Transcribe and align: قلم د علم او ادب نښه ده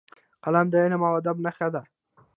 قلم 0.43 0.67
د 0.71 0.75
علم 0.83 1.01
او 1.07 1.13
ادب 1.19 1.37
نښه 1.45 1.67
ده 1.73 1.81